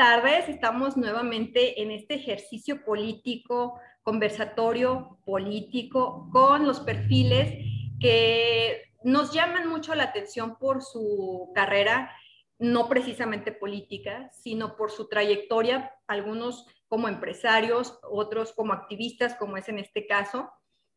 [0.00, 7.52] tardes, estamos nuevamente en este ejercicio político, conversatorio político, con los perfiles
[8.00, 12.16] que nos llaman mucho la atención por su carrera,
[12.58, 19.68] no precisamente política, sino por su trayectoria, algunos como empresarios, otros como activistas, como es
[19.68, 20.50] en este caso,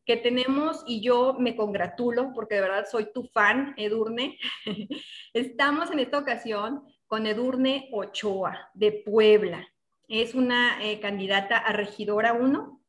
[0.06, 4.38] que tenemos y yo me congratulo porque de verdad soy tu fan, Edurne.
[5.34, 9.66] Estamos en esta ocasión con Edurne Ochoa de Puebla.
[10.08, 12.80] Es una eh, candidata a regidora 1.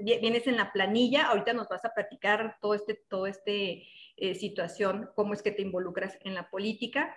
[0.00, 3.84] vienes en la planilla, ahorita nos vas a platicar todo este, todo este
[4.16, 7.16] eh, situación, cómo es que te involucras en la política.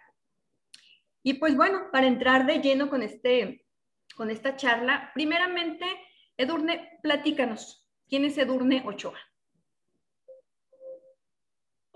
[1.22, 3.66] Y pues bueno, para entrar de lleno con, este,
[4.16, 5.86] con esta charla, primeramente,
[6.38, 9.20] Edurne, platícanos, ¿quién es Edurne Ochoa?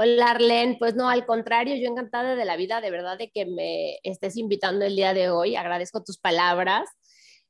[0.03, 3.45] Hola Arlen, pues no, al contrario, yo encantada de la vida, de verdad, de que
[3.45, 5.55] me estés invitando el día de hoy.
[5.55, 6.89] Agradezco tus palabras.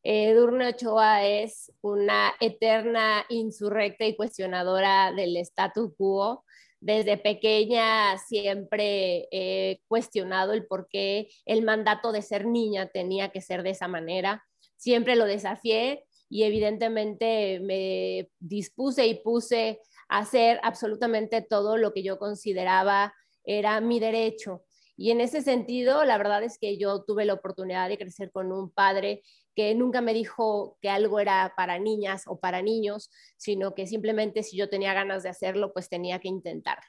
[0.03, 6.44] Edurne Ochoa es una eterna insurrecta y cuestionadora del statu quo.
[6.81, 13.39] Desde pequeña siempre he cuestionado el por qué el mandato de ser niña tenía que
[13.39, 14.44] ser de esa manera.
[14.76, 19.80] Siempre lo desafié y evidentemente me dispuse y puse
[20.12, 23.14] hacer absolutamente todo lo que yo consideraba
[23.45, 24.66] era mi derecho.
[24.98, 28.52] Y en ese sentido, la verdad es que yo tuve la oportunidad de crecer con
[28.52, 29.23] un padre
[29.56, 34.44] que nunca me dijo que algo era para niñas o para niños, sino que simplemente
[34.44, 36.84] si yo tenía ganas de hacerlo, pues tenía que intentarlo.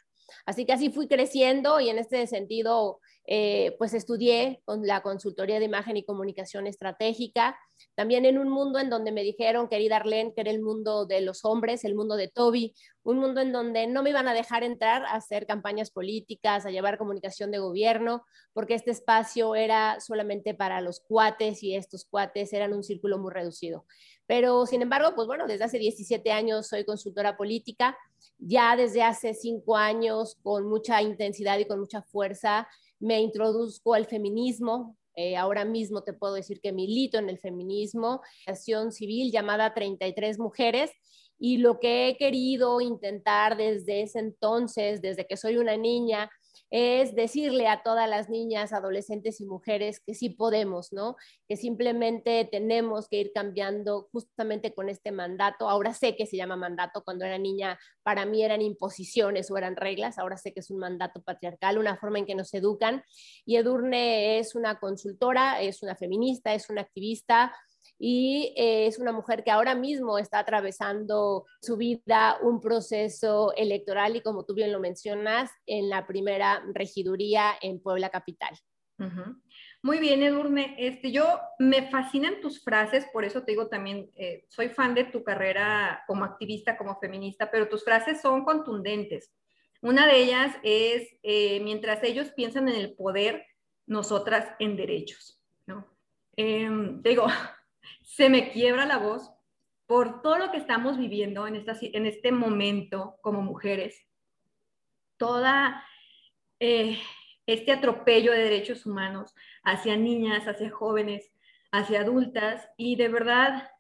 [0.45, 5.61] Así que así fui creciendo y en este sentido, eh, pues estudié con la consultoría
[5.61, 7.56] de imagen y comunicación estratégica,
[7.95, 11.20] también en un mundo en donde me dijeron, querida Arlene, que era el mundo de
[11.20, 14.65] los hombres, el mundo de Toby, un mundo en donde no me iban a dejar
[14.65, 20.55] entrar a hacer campañas políticas, a llevar comunicación de gobierno, porque este espacio era solamente
[20.55, 23.84] para los cuates y estos cuates eran un círculo muy reducido.
[24.27, 27.97] Pero, sin embargo, pues bueno, desde hace 17 años soy consultora política,
[28.39, 32.69] ya desde hace cinco años con mucha intensidad y con mucha fuerza
[33.03, 34.97] me introduzco al feminismo.
[35.15, 40.39] Eh, ahora mismo te puedo decir que milito en el feminismo, acción civil llamada 33
[40.39, 40.91] Mujeres,
[41.39, 46.31] y lo que he querido intentar desde ese entonces, desde que soy una niña,
[46.75, 51.16] es decirle a todas las niñas, adolescentes y mujeres que sí podemos, ¿no?
[51.47, 55.69] Que simplemente tenemos que ir cambiando justamente con este mandato.
[55.69, 59.77] Ahora sé que se llama mandato, cuando era niña para mí eran imposiciones o eran
[59.77, 63.04] reglas, ahora sé que es un mandato patriarcal, una forma en que nos educan.
[63.44, 67.53] Y Edurne es una consultora, es una feminista, es una activista,
[68.05, 74.17] y eh, es una mujer que ahora mismo está atravesando su vida un proceso electoral
[74.17, 78.59] y como tú bien lo mencionas, en la primera regiduría en Puebla Capital.
[79.85, 80.75] Muy bien, Edurne.
[80.79, 85.05] Este, yo me fascinan tus frases, por eso te digo también, eh, soy fan de
[85.05, 89.33] tu carrera como activista, como feminista, pero tus frases son contundentes.
[89.81, 93.47] Una de ellas es, eh, mientras ellos piensan en el poder,
[93.87, 95.41] nosotras en derechos.
[95.67, 95.87] ¿no?
[96.34, 97.27] Em, digo,
[98.03, 99.31] se me quiebra la voz
[99.87, 104.06] por todo lo que estamos viviendo en, en este momento como mujeres.
[105.16, 105.84] Toda
[106.60, 106.98] eh,
[107.47, 111.31] este atropello de derechos humanos hacia niñas, hacia jóvenes,
[111.71, 113.71] hacia adultas y de verdad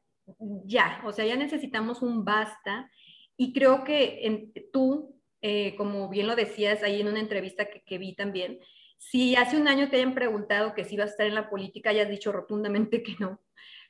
[0.64, 2.90] ya, o sea, ya necesitamos un basta
[3.36, 7.98] y creo que tú, eh, como bien lo decías ahí en una entrevista que, que
[7.98, 8.60] vi también,
[8.98, 11.92] si hace un año te hayan preguntado que si ibas a estar en la política,
[11.92, 13.40] ya has dicho rotundamente que no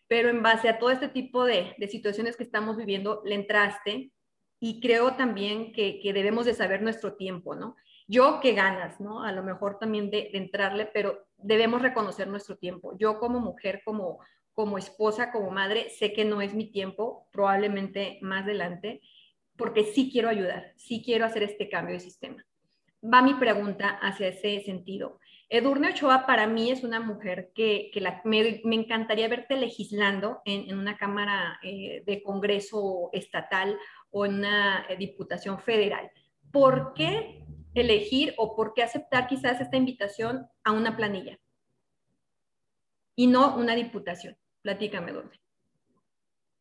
[0.08, 4.12] pero en base a todo este tipo de, situaciones que estamos viviendo, le entraste
[4.60, 7.76] y creo también que, debemos de saber nuestro tiempo, ¿no?
[8.06, 9.22] Yo qué ganas, ¿no?
[9.24, 12.96] A lo mejor también de, entrarle, pero debemos reconocer nuestro tiempo.
[12.98, 14.20] Yo como mujer, como,
[14.52, 19.00] como esposa, como madre, sé que no es mi tiempo, probablemente más adelante,
[19.56, 22.44] porque sí quiero ayudar, sí quiero hacer este cambio de sistema.
[23.02, 25.18] Va mi pregunta hacia ese sentido.
[25.54, 27.90] Edurne Ochoa para mí es una mujer que,
[28.24, 33.78] me, encantaría verte legislando en, una Cámara eh, de Congreso estatal
[34.10, 36.10] o en una eh, Diputación Federal.
[36.50, 37.44] ¿Por qué
[37.74, 41.38] elegir o por qué aceptar quizás esta invitación a una planilla
[43.14, 44.38] y no una diputación?
[44.62, 45.38] Platícame, Edurne.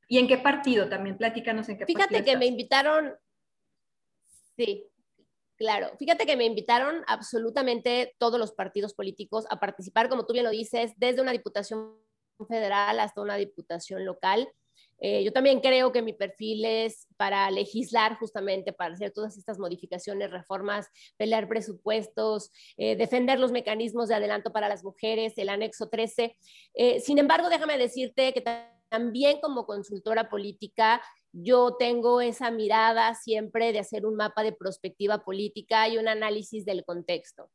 [0.10, 1.18] ¿Y en qué partido también?
[1.18, 2.24] Platícanos en qué Fíjate partido.
[2.26, 3.14] Fíjate que me invitaron,
[4.58, 4.91] sí,
[5.62, 10.44] Claro, fíjate que me invitaron absolutamente todos los partidos políticos a participar, como tú bien
[10.44, 12.00] lo dices, desde una diputación
[12.50, 14.50] federal hasta una diputación local.
[14.98, 19.60] Eh, yo también creo que mi perfil es para legislar justamente, para hacer todas estas
[19.60, 25.90] modificaciones, reformas, pelear presupuestos, eh, defender los mecanismos de adelanto para las mujeres, el anexo
[25.90, 26.38] 13.
[26.74, 28.44] Eh, sin embargo, déjame decirte que
[28.90, 35.24] también como consultora política, yo tengo esa mirada siempre de hacer un mapa de perspectiva
[35.24, 37.50] política y un análisis del contexto.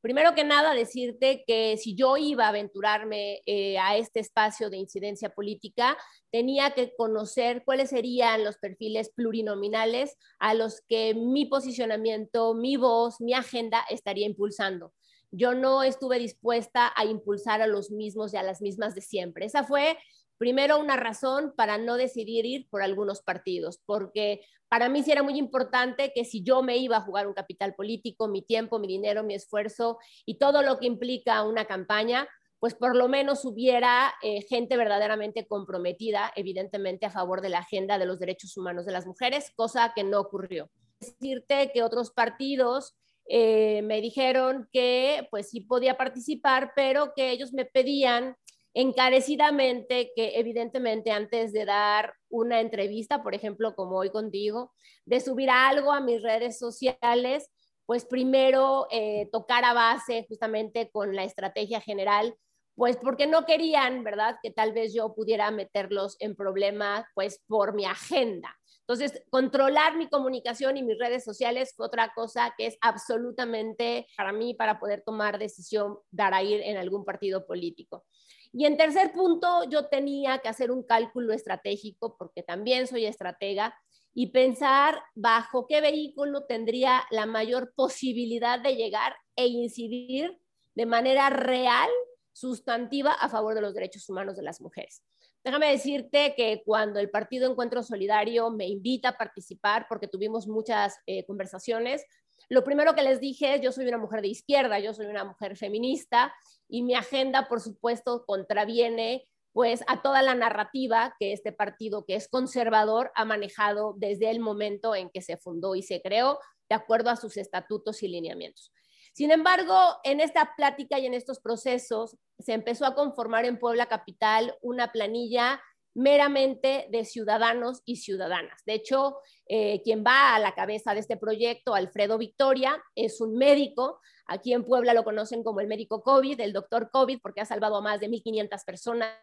[0.00, 4.78] Primero que nada, decirte que si yo iba a aventurarme eh, a este espacio de
[4.78, 5.98] incidencia política,
[6.30, 13.20] tenía que conocer cuáles serían los perfiles plurinominales a los que mi posicionamiento, mi voz,
[13.20, 14.94] mi agenda estaría impulsando.
[15.32, 19.44] Yo no estuve dispuesta a impulsar a los mismos y a las mismas de siempre.
[19.44, 19.98] Esa fue
[20.40, 24.40] primero una razón para no decidir ir por algunos partidos, porque
[24.70, 27.74] para mí sí era muy importante que si yo me iba a jugar un capital
[27.74, 32.26] político, mi tiempo, mi dinero, mi esfuerzo y todo lo que implica una campaña,
[32.58, 37.98] pues por lo menos hubiera eh, gente verdaderamente comprometida, evidentemente, a favor de la agenda
[37.98, 40.70] de los derechos humanos de las mujeres, cosa que no ocurrió.
[41.00, 42.96] Decirte que otros partidos
[43.28, 48.36] eh, me dijeron que pues sí podía participar, pero que ellos me pedían
[48.74, 54.72] encarecidamente que evidentemente antes de dar una entrevista, por ejemplo, como hoy contigo,
[55.04, 57.50] de subir algo a mis redes sociales,
[57.86, 62.36] pues primero eh, tocar a base justamente con la estrategia general,
[62.76, 64.36] pues porque no querían, ¿verdad?
[64.42, 68.56] Que tal vez yo pudiera meterlos en problemas, pues por mi agenda.
[68.90, 74.54] Entonces, controlar mi comunicación y mis redes sociales otra cosa que es absolutamente para mí
[74.54, 78.04] para poder tomar decisión dar a ir en algún partido político.
[78.52, 83.74] Y en tercer punto, yo tenía que hacer un cálculo estratégico, porque también soy estratega,
[84.12, 90.36] y pensar bajo qué vehículo tendría la mayor posibilidad de llegar e incidir
[90.74, 91.88] de manera real,
[92.32, 95.02] sustantiva, a favor de los derechos humanos de las mujeres.
[95.44, 100.96] Déjame decirte que cuando el Partido Encuentro Solidario me invita a participar, porque tuvimos muchas
[101.06, 102.04] eh, conversaciones,
[102.50, 105.24] lo primero que les dije es, yo soy una mujer de izquierda, yo soy una
[105.24, 106.34] mujer feminista
[106.68, 112.16] y mi agenda, por supuesto, contraviene pues a toda la narrativa que este partido que
[112.16, 116.38] es conservador ha manejado desde el momento en que se fundó y se creó
[116.68, 118.72] de acuerdo a sus estatutos y lineamientos.
[119.12, 123.86] Sin embargo, en esta plática y en estos procesos se empezó a conformar en Puebla
[123.86, 125.60] Capital una planilla
[125.94, 128.62] meramente de ciudadanos y ciudadanas.
[128.64, 133.36] De hecho, eh, quien va a la cabeza de este proyecto, Alfredo Victoria, es un
[133.36, 134.00] médico.
[134.26, 137.76] Aquí en Puebla lo conocen como el médico COVID, el doctor COVID, porque ha salvado
[137.76, 139.16] a más de 1.500 personas.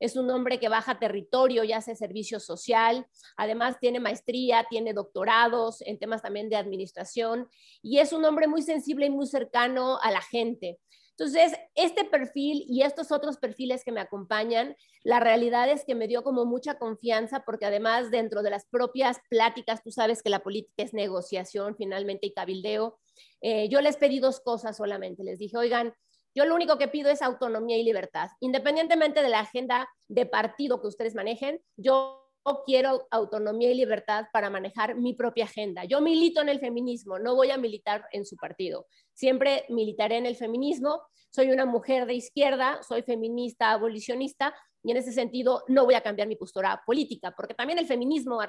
[0.00, 3.06] Es un hombre que baja territorio y hace servicio social.
[3.36, 7.48] Además, tiene maestría, tiene doctorados en temas también de administración
[7.80, 10.78] y es un hombre muy sensible y muy cercano a la gente.
[11.16, 16.08] Entonces, este perfil y estos otros perfiles que me acompañan, la realidad es que me
[16.08, 20.40] dio como mucha confianza porque además dentro de las propias pláticas, tú sabes que la
[20.40, 22.98] política es negociación finalmente y cabildeo,
[23.42, 25.22] eh, yo les pedí dos cosas solamente.
[25.22, 25.94] Les dije, oigan,
[26.34, 28.30] yo lo único que pido es autonomía y libertad.
[28.40, 32.23] Independientemente de la agenda de partido que ustedes manejen, yo
[32.64, 35.84] quiero autonomía y libertad para manejar mi propia agenda.
[35.84, 38.86] Yo milito en el feminismo, no voy a militar en su partido.
[39.14, 41.02] Siempre militaré en el feminismo.
[41.30, 46.02] Soy una mujer de izquierda, soy feminista, abolicionista, y en ese sentido no voy a
[46.02, 48.40] cambiar mi postura política, porque también el feminismo,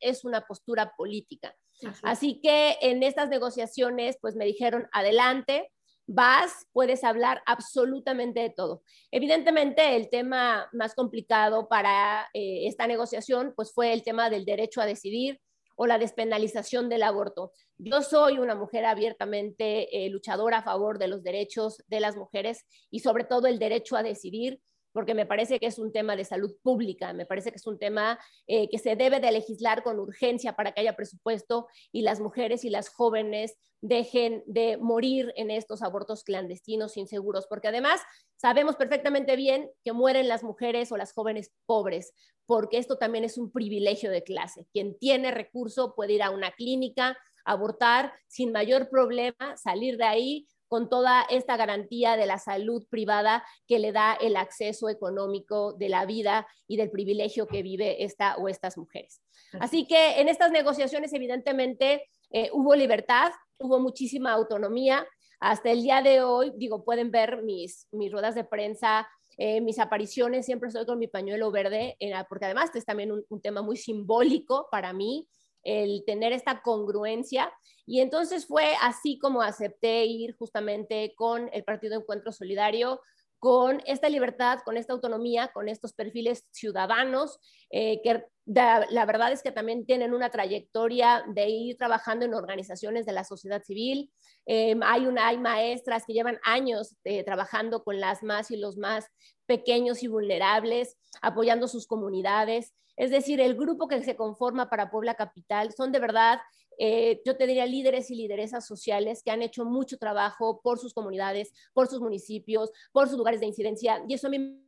[0.00, 1.54] es una postura política.
[2.02, 5.72] Así que en estas negociaciones, pues me dijeron, adelante,
[6.06, 8.82] vas, puedes hablar absolutamente de todo.
[9.10, 14.80] Evidentemente, el tema más complicado para eh, esta negociación, pues fue el tema del derecho
[14.80, 15.40] a decidir
[15.76, 17.52] o la despenalización del aborto.
[17.76, 22.64] Yo soy una mujer abiertamente eh, luchadora a favor de los derechos de las mujeres
[22.90, 24.60] y sobre todo el derecho a decidir
[24.96, 27.78] porque me parece que es un tema de salud pública, me parece que es un
[27.78, 32.18] tema eh, que se debe de legislar con urgencia para que haya presupuesto y las
[32.18, 38.00] mujeres y las jóvenes dejen de morir en estos abortos clandestinos inseguros, porque además
[38.36, 42.14] sabemos perfectamente bien que mueren las mujeres o las jóvenes pobres,
[42.46, 44.66] porque esto también es un privilegio de clase.
[44.72, 50.48] Quien tiene recurso puede ir a una clínica, abortar sin mayor problema, salir de ahí
[50.68, 55.88] con toda esta garantía de la salud privada que le da el acceso económico de
[55.88, 59.22] la vida y del privilegio que vive esta o estas mujeres.
[59.60, 65.06] Así que en estas negociaciones, evidentemente, eh, hubo libertad, hubo muchísima autonomía.
[65.40, 69.08] Hasta el día de hoy, digo, pueden ver mis, mis ruedas de prensa,
[69.38, 71.96] eh, mis apariciones, siempre estoy con mi pañuelo verde,
[72.28, 75.28] porque además es también un tema muy simbólico para mí
[75.66, 77.52] el tener esta congruencia.
[77.84, 83.00] Y entonces fue así como acepté ir justamente con el Partido Encuentro Solidario,
[83.38, 87.38] con esta libertad, con esta autonomía, con estos perfiles ciudadanos,
[87.70, 93.04] eh, que la verdad es que también tienen una trayectoria de ir trabajando en organizaciones
[93.04, 94.10] de la sociedad civil.
[94.46, 98.76] Em, hay, una, hay maestras que llevan años eh, trabajando con las más y los
[98.76, 99.06] más
[99.46, 102.72] pequeños y vulnerables, apoyando sus comunidades.
[102.96, 106.38] Es decir, el grupo que se conforma para Puebla Capital son de verdad
[106.78, 110.92] eh, yo te diría líderes y lideresas sociales que han hecho mucho trabajo por sus
[110.92, 114.62] comunidades, por sus municipios, por sus lugares de incidencia, y eso a mí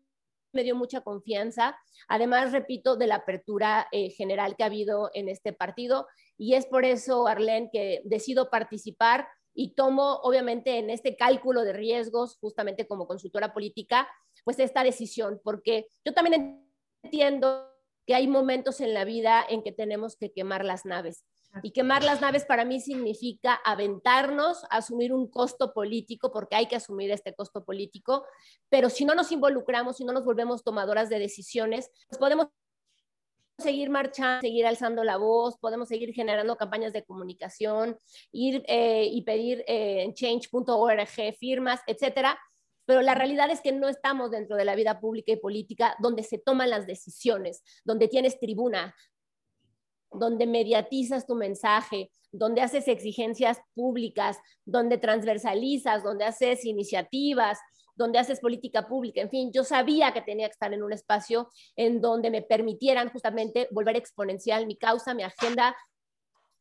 [0.53, 1.79] me dio mucha confianza.
[2.09, 6.07] Además, repito, de la apertura eh, general que ha habido en este partido,
[6.39, 11.73] y es por eso, Arlene, que decido participar y tomo, obviamente, en este cálculo de
[11.73, 14.09] riesgos, justamente como consultora política,
[14.45, 16.65] pues esta decisión, porque yo también
[17.03, 17.69] entiendo
[18.09, 21.27] que hay momentos en la vida en que tenemos que quemar las naves
[21.63, 26.77] y quemar las naves para mí significa aventarnos, asumir un costo político, porque hay que
[26.77, 28.25] asumir este costo político,
[28.71, 32.47] pero si no nos involucramos, si no nos volvemos tomadoras de decisiones, pues podemos
[33.59, 37.99] seguir marchando, seguir alzando la voz, podemos seguir generando campañas de comunicación,
[38.33, 42.39] ir eh, y pedir eh, en change.org firmas, etcétera.
[42.89, 46.23] Pero la realidad es que no estamos dentro de la vida pública y política donde
[46.23, 48.97] se toman las decisiones, donde tienes tribuna,
[50.11, 57.59] donde mediatizas tu mensaje, donde haces exigencias públicas, donde transversalizas, donde haces iniciativas,
[57.95, 61.51] donde haces política pública, en fin, yo sabía que tenía que estar en un espacio
[61.77, 65.77] en donde me permitieran justamente volver exponencial mi causa, mi agenda,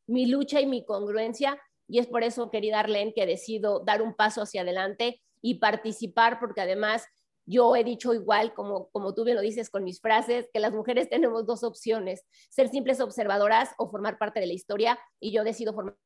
[0.08, 1.58] mi lucha y mi congruencia.
[1.88, 6.40] Y es por eso, querida Arlene, que decido dar un paso hacia adelante y participar,
[6.40, 7.06] porque además
[7.46, 10.74] yo he dicho igual, como, como tú bien lo dices con mis frases, que las
[10.74, 15.44] mujeres tenemos dos opciones, ser simples observadoras o formar parte de la historia, y yo
[15.44, 15.98] decido formar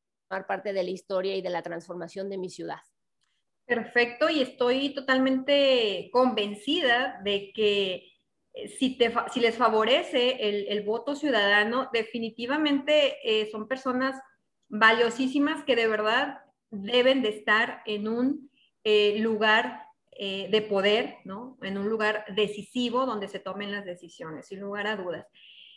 [0.48, 2.80] parte de la historia y de la transformación de mi ciudad.
[3.66, 8.12] Perfecto, y estoy totalmente convencida de que
[8.54, 14.20] eh, si, te, si les favorece el, el voto ciudadano, definitivamente eh, son personas
[14.68, 18.51] valiosísimas que de verdad deben de estar en un
[18.84, 21.58] eh, lugar eh, de poder, ¿no?
[21.62, 25.26] En un lugar decisivo donde se tomen las decisiones, sin lugar a dudas.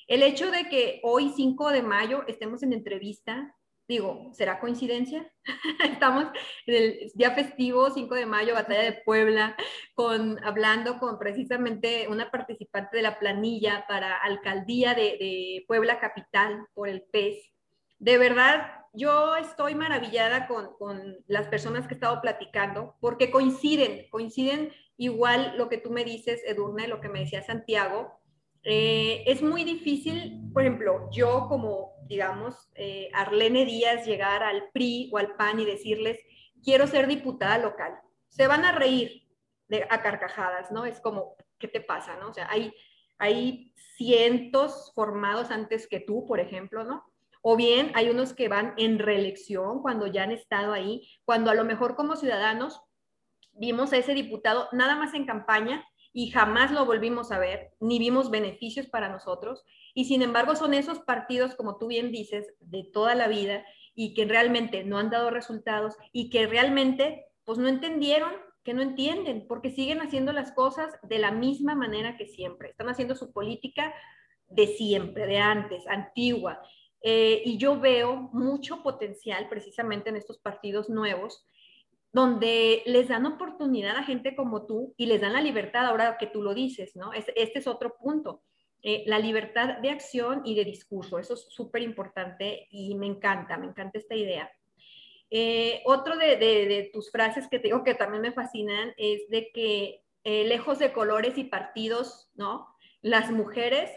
[0.06, 3.54] El hecho de que hoy, 5 de mayo, estemos en entrevista,
[3.88, 5.30] digo, ¿será coincidencia?
[5.84, 6.26] Estamos
[6.66, 9.56] en el día festivo, 5 de mayo, Batalla de Puebla,
[9.94, 16.66] con, hablando con precisamente una participante de la planilla para alcaldía de, de Puebla Capital
[16.74, 17.53] por el PES.
[17.98, 24.72] De verdad, yo estoy maravillada con, las personas que he estado platicando porque coinciden, coinciden
[24.96, 28.20] igual lo que tú me dices, Edurne, lo que me decía Santiago.
[28.62, 35.10] Eh, es muy difícil, por ejemplo, yo como, digamos, eh, Arlene Díaz llegar al PRI
[35.12, 36.18] o al PAN y decirles,
[36.62, 37.98] quiero ser diputada local.
[38.28, 39.28] Se van a reír
[39.68, 40.86] de, a carcajadas, ¿no?
[40.86, 42.30] Es como, ¿qué te pasa, no?
[42.30, 42.72] O sea, hay,
[43.18, 47.04] hay cientos formados antes que tú, por ejemplo, ¿no?
[47.46, 51.54] O bien hay unos que van en reelección cuando ya han estado ahí, cuando a
[51.54, 52.80] lo mejor como ciudadanos
[53.52, 57.98] vimos a ese diputado nada más en campaña y jamás lo volvimos a ver, ni
[57.98, 59.62] vimos beneficios para nosotros.
[59.92, 63.62] Y sin embargo son esos partidos, como tú bien dices, de toda la vida
[63.94, 68.32] y que realmente no han dado resultados y que realmente pues no entendieron,
[68.62, 72.70] que no entienden, porque siguen haciendo las cosas de la misma manera que siempre.
[72.70, 73.92] Están haciendo su política
[74.48, 76.62] de siempre, de antes, antigua.
[77.06, 81.46] Eh, y yo veo mucho potencial precisamente en estos partidos nuevos,
[82.14, 86.28] donde les dan oportunidad a gente como tú y les dan la libertad, ahora que
[86.28, 87.12] tú lo dices, ¿no?
[87.12, 88.42] este es otro punto.
[88.82, 93.58] Eh, la libertad de acción y de discurso, eso es súper importante y me encanta,
[93.58, 94.50] me encanta esta idea.
[95.28, 99.50] Eh, otro de, de, tus frases que te digo que también me fascinan es de
[99.52, 102.66] que lejos de colores y partidos, ¿no?
[103.02, 103.90] Las mujeres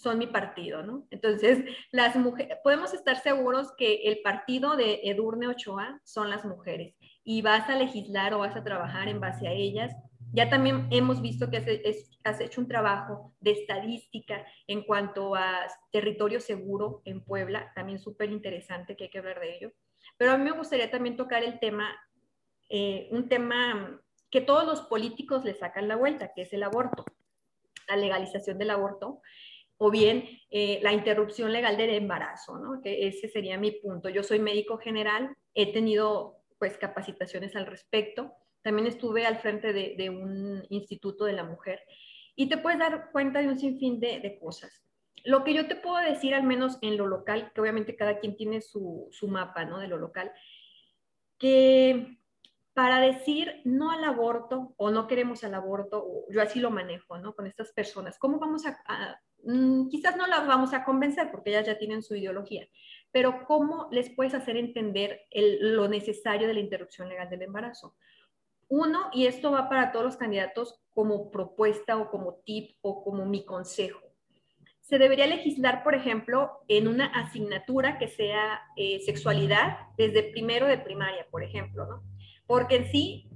[0.00, 1.06] son mi partido, ¿no?
[1.10, 6.94] Entonces, las mujeres, podemos estar seguros que el partido de Edurne Ochoa son las mujeres
[7.22, 9.94] y vas a legislar o vas a trabajar en base a ellas.
[10.32, 11.58] Ya también hemos visto que
[12.24, 18.30] has, hecho un trabajo de estadística en cuanto a territorio seguro en Puebla, también súper
[18.30, 19.72] interesante que hay que hablar de ello.
[20.16, 21.94] Pero a mí me gustaría también tocar el tema,
[22.70, 27.04] eh, un tema que todos los políticos le sacan la vuelta, que es el aborto,
[27.86, 29.20] la legalización del aborto
[29.82, 32.82] o bien eh, la interrupción legal del embarazo, ¿no?
[32.82, 34.10] Que ese sería mi punto.
[34.10, 40.10] Yo soy médico general, he tenido pues capacitaciones al respecto, también estuve al frente de,
[40.10, 41.80] un instituto de la mujer
[42.36, 44.84] y te puedes dar cuenta de un sinfín de, de, cosas.
[45.24, 48.36] Lo que yo te puedo decir, al menos en lo local, que obviamente cada quien
[48.36, 49.78] tiene su, su mapa, ¿no?
[49.78, 50.30] De lo local,
[51.38, 52.18] que
[52.74, 57.34] para decir no al aborto o no queremos al aborto, yo así lo manejo, ¿no?
[57.34, 58.18] Con estas personas.
[58.18, 62.14] ¿Cómo vamos a, mm, quizás no las vamos a convencer porque ellas ya tienen su
[62.14, 62.68] ideología,
[63.10, 67.96] pero cómo les puedes hacer entender lo necesario de la interrupción legal del embarazo?
[68.68, 73.26] Uno, y esto va para todos los candidatos como propuesta o como tip o como
[73.26, 74.00] mi consejo.
[74.80, 80.78] Se debería legislar, por ejemplo, en una asignatura que sea eh, sexualidad desde primero de
[80.78, 82.02] primaria, por ejemplo, ¿no?
[82.50, 83.30] porque en sí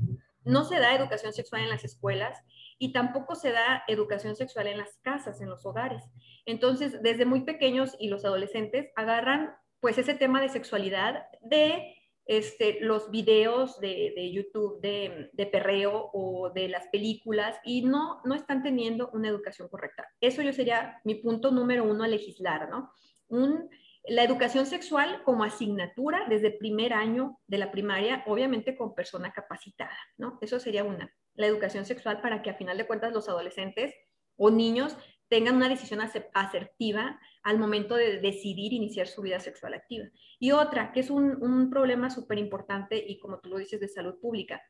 [0.44, 2.37] no se da educación sexual en las escuelas
[2.78, 6.02] y tampoco se da educación sexual en las casas, en los hogares.
[6.47, 11.95] Entonces, desde muy pequeños y los adolescentes agarran pues ese tema de sexualidad de
[12.26, 18.35] este, los videos de, YouTube de, de, perreo o de las películas y no, no
[18.35, 20.09] están teniendo una educación correcta.
[20.21, 22.93] Eso yo sería mi punto número uno a legislar, ¿no?
[23.28, 23.69] Un
[24.07, 29.97] la educación sexual como asignatura desde primer año de la primaria, obviamente con persona capacitada,
[30.19, 30.38] ¿no?
[30.43, 31.11] Eso sería una.
[31.35, 33.95] La educación sexual para que a final de cuentas los adolescentes
[34.37, 34.97] o niños
[35.29, 40.07] tengan una decisión asertiva al momento de decidir iniciar su vida sexual activa.
[40.38, 44.14] Y otra, que es un, problema súper importante y como tú lo dices, de salud
[44.21, 44.62] pública.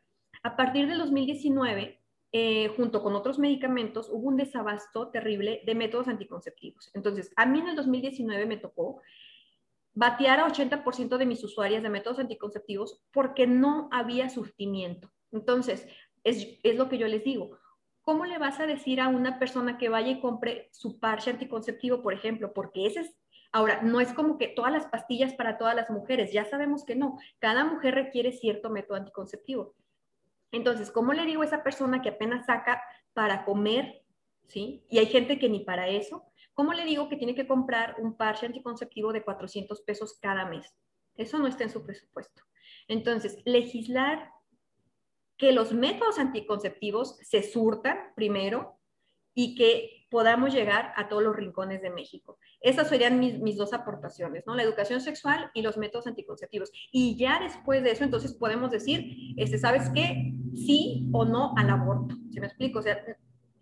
[0.42, 2.00] A partir del 2019,
[2.32, 6.90] eh, junto con otros medicamentos, hubo un desabasto terrible de métodos anticonceptivos.
[6.94, 9.00] Entonces, a mí en el 2019 me tocó
[9.92, 15.12] batear a 80% de mis usuarias de métodos anticonceptivos porque no había surtimiento.
[15.30, 15.86] Entonces,
[16.24, 17.58] es, es, lo que yo les digo.
[18.02, 22.02] ¿Cómo le vas a decir a una persona que vaya y compre su parche anticonceptivo,
[22.02, 22.52] por ejemplo?
[22.52, 23.16] Porque ese es,
[23.52, 26.96] ahora, no es como que todas las pastillas para todas las mujeres, ya sabemos que
[26.96, 27.18] no.
[27.38, 29.74] Cada mujer requiere cierto método anticonceptivo.
[30.50, 34.02] Entonces, ¿cómo le digo a esa persona que apenas saca para comer,
[34.48, 34.84] ¿sí?
[34.90, 38.16] Y hay gente que ni para eso, ¿Cómo le digo que tiene que comprar un
[38.16, 40.72] parche anticonceptivo de 400 pesos cada mes?
[41.16, 42.42] Eso no está en su presupuesto.
[42.86, 44.30] Entonces, legislar
[45.36, 48.78] que los métodos anticonceptivos se surtan primero
[49.34, 52.38] y que podamos llegar a todos los rincones de México.
[52.60, 54.54] Esas serían mis, dos aportaciones, ¿no?
[54.54, 56.70] La educación sexual y los métodos anticonceptivos.
[56.92, 60.32] Y ya después de eso, entonces podemos decir, este, ¿sabes qué?
[60.54, 62.14] Sí o no al aborto.
[62.30, 62.78] ¿Se me explico?
[62.78, 63.04] O sea,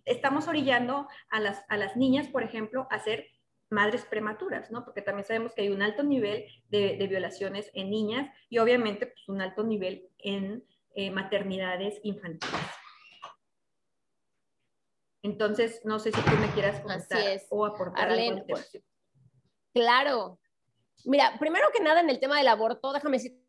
[0.04, 3.28] estamos orillando a las, a las niñas, por ejemplo, a ser
[3.72, 4.84] madres prematuras, ¿no?
[4.84, 9.28] Porque también sabemos que hay un alto nivel de, violaciones en niñas y obviamente pues,
[9.28, 12.60] un alto nivel en eh, maternidades infantiles.
[15.22, 18.44] Entonces, no sé si tú me quieras comentar o aportar algo.
[18.46, 18.82] Pues,
[19.72, 20.40] claro.
[21.04, 23.42] Mira, primero que nada en el tema del aborto, déjame decir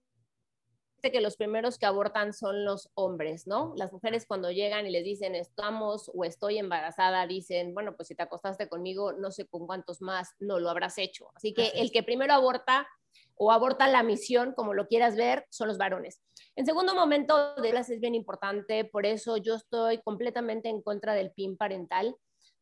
[1.11, 3.73] que los primeros que abortan son los hombres, ¿no?
[3.75, 8.15] Las mujeres cuando llegan y les dicen estamos o estoy embarazada, dicen, bueno, pues si
[8.15, 11.29] te acostaste conmigo, no sé con cuántos más no lo habrás hecho.
[11.35, 12.87] Así que el que primero aborta
[13.35, 16.21] o aborta la misión, como lo quieras ver, son los varones.
[16.55, 21.13] En segundo momento, de las es bien importante, por eso yo estoy completamente en contra
[21.13, 22.15] del PIN parental.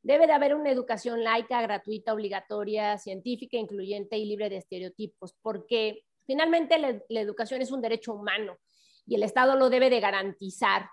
[0.04, 6.06] Debe de haber una educación laica, gratuita, obligatoria, científica, incluyente y libre de estereotipos, porque
[6.32, 8.58] Finalmente, la, educación es un derecho humano
[9.06, 10.90] y el Estado lo debe de garantizar.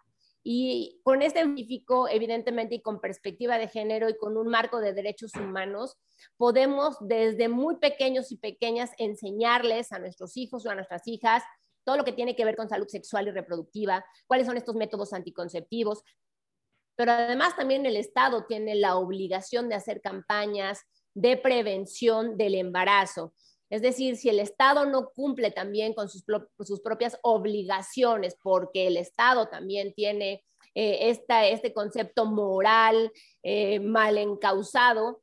[0.50, 4.94] Y con este científico, evidentemente, y con perspectiva de género y con un marco de
[4.94, 5.98] derechos humanos,
[6.38, 11.42] podemos desde muy pequeños y pequeñas enseñarles a nuestros hijos o a nuestras hijas
[11.84, 15.12] todo lo que tiene que ver con salud sexual y reproductiva, cuáles son estos métodos
[15.12, 16.02] anticonceptivos.
[16.96, 20.80] Pero además también el Estado tiene la obligación de hacer campañas
[21.12, 23.34] de prevención del embarazo.
[23.70, 26.24] Es decir, si el Estado no cumple también con sus,
[26.82, 35.22] propias obligaciones, porque el Estado también tiene eh, este concepto moral eh, mal encausado,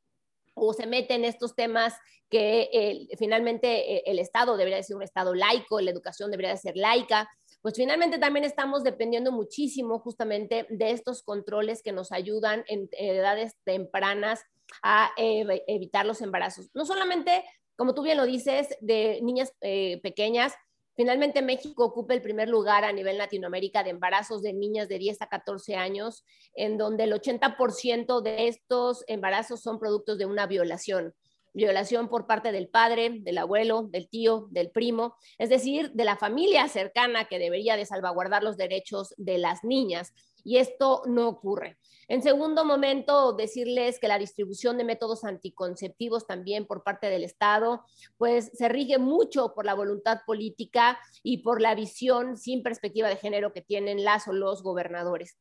[0.54, 1.94] o se mete en estos temas
[2.30, 7.28] que eh, finalmente el Estado debería ser un Estado laico, la educación debería ser laica,
[7.62, 13.56] pues finalmente también estamos dependiendo muchísimo justamente de estos controles que nos ayudan en edades
[13.64, 14.44] tempranas
[14.82, 16.70] a evitar los embarazos.
[16.74, 17.44] No solamente
[17.76, 20.54] como tú bien lo dices, de niñas eh, pequeñas.
[20.96, 25.20] Finalmente México ocupa el primer lugar a nivel Latinoamérica de embarazos de niñas de 10
[25.20, 31.14] a 14 años, en donde el 80% de estos embarazos son productos de una violación.
[31.56, 36.18] Violación por parte del padre, del abuelo, del tío, del primo, es decir, de la
[36.18, 40.12] familia cercana que debería de salvaguardar los derechos de las niñas.
[40.44, 41.78] Y esto no ocurre.
[42.08, 47.86] En segundo momento, decirles que la distribución de métodos anticonceptivos también por parte del Estado,
[48.18, 53.16] pues se rige mucho por la voluntad política y por la visión sin perspectiva de
[53.16, 55.38] género que tienen las o los gobernadores.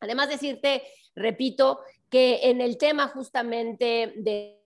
[0.00, 0.82] Además, decirte,
[1.14, 4.65] repito, que en el tema justamente de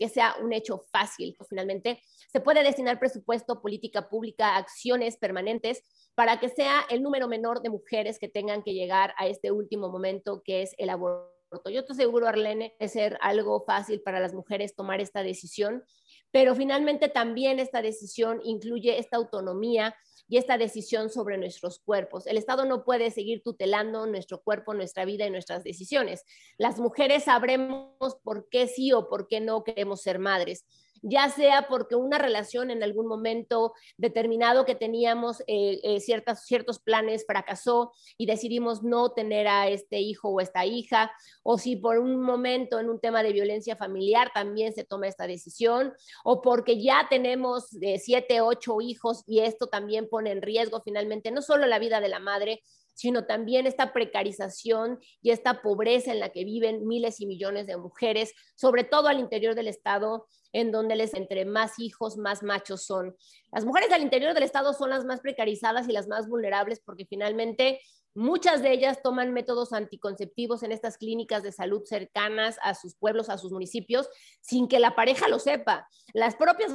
[0.00, 1.36] que sea un hecho fácil.
[1.46, 2.00] Finalmente,
[2.32, 5.84] se puede destinar presupuesto, política pública, acciones permanentes
[6.14, 9.90] para que sea el número menor de mujeres que tengan que llegar a este último
[9.90, 11.30] momento que es el aborto.
[11.70, 15.84] Yo te aseguro, Arlene, es ser algo fácil para las mujeres tomar esta decisión,
[16.30, 19.94] pero finalmente también esta decisión incluye esta autonomía
[20.28, 22.26] y esta decisión sobre nuestros cuerpos.
[22.26, 26.24] El Estado no puede seguir tutelando nuestro cuerpo, nuestra vida y nuestras decisiones.
[26.56, 30.64] Las mujeres sabremos por qué sí o por qué no queremos ser madres
[31.02, 37.24] ya sea porque una relación en algún momento determinado que teníamos eh, eh, ciertos planes
[37.26, 41.10] fracasó y decidimos no tener a este hijo o esta hija,
[41.42, 45.26] o si por un momento en un tema de violencia familiar también se toma esta
[45.26, 45.92] decisión,
[46.24, 51.30] o porque ya tenemos eh, siete, ocho hijos y esto también pone en riesgo finalmente
[51.30, 52.62] no solo la vida de la madre,
[52.94, 57.76] sino también esta precarización y esta pobreza en la que viven miles y millones de
[57.76, 62.84] mujeres, sobre todo al interior del Estado, en donde les entre más hijos, más machos
[62.84, 63.16] son.
[63.52, 67.06] Las mujeres al interior del Estado son las más precarizadas y las más vulnerables porque
[67.06, 67.80] finalmente
[68.14, 73.28] muchas de ellas toman métodos anticonceptivos en estas clínicas de salud cercanas a sus pueblos,
[73.28, 74.08] a sus municipios,
[74.40, 75.88] sin que la pareja lo sepa.
[76.12, 76.72] Las propias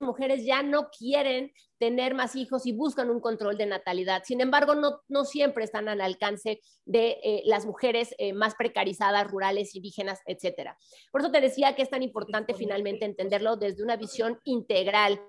[0.00, 4.22] mujeres ya no quieren tener más hijos y buscan un control de natalidad.
[4.24, 9.30] Sin embargo, no, no siempre están al alcance de eh, las mujeres eh, más precarizadas,
[9.30, 10.76] rurales, indígenas, etcétera.
[11.12, 15.20] Por eso te decía que es tan importante finalmente entenderlo desde una visión integral,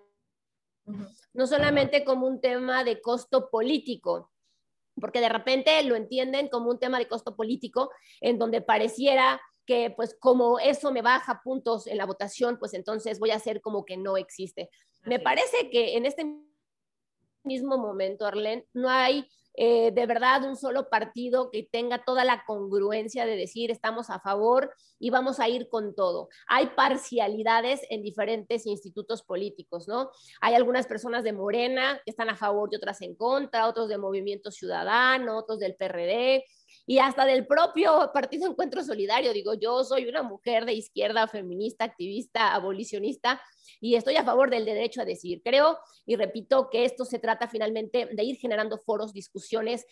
[1.34, 4.32] no solamente como un tema de costo político,
[5.00, 9.92] porque de repente lo entienden como un tema de costo político en donde pareciera que
[9.92, 13.86] pues como eso me baja puntos en la votación, pues entonces voy a hacer como
[13.86, 14.72] que no existe.
[15.04, 16.26] Me parece que en este
[17.44, 22.46] mismo momento, Arlen, no hay eh, de verdad un solo partido que tenga toda la
[22.46, 26.30] congruencia de decir estamos a favor y vamos a ir con todo.
[26.48, 30.10] Hay parcialidades en diferentes institutos políticos, ¿no?
[30.42, 34.00] Hay algunas personas de Morena que están a favor y otras en contra, otros de
[34.00, 36.44] Movimiento Ciudadano, otros del PRD,
[36.90, 39.32] y hasta del propio Partido Encuentro Solidario.
[39.32, 43.40] Digo, yo soy una mujer de izquierda, feminista, activista, abolicionista
[43.80, 45.44] y estoy a favor del derecho a decidir.
[45.44, 49.86] Creo y repito que esto se trata finalmente de ir generando foros, discusiones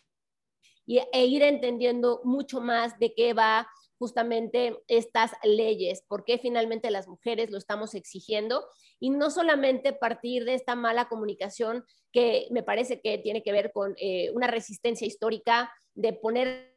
[0.87, 3.67] y, e ir entendiendo mucho más de qué va
[3.99, 8.65] justamente estas leyes, por qué finalmente las mujeres lo estamos exigiendo
[8.99, 13.71] y no solamente partir de esta mala comunicación que me parece que tiene que ver
[13.71, 16.76] con eh, una resistencia histórica de poner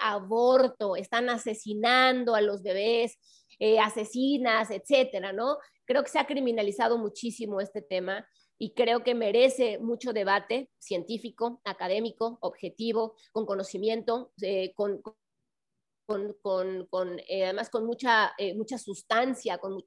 [0.00, 3.18] aborto, están asesinando a los bebés,
[3.58, 5.56] eh, asesinas, etcétera, ¿no?
[5.86, 11.60] Creo que se ha criminalizado muchísimo este tema y creo que merece mucho debate científico,
[11.64, 15.00] académico, objetivo, con conocimiento, eh, con,
[16.06, 19.82] con, con, eh, además con mucha, mucha sustancia, con,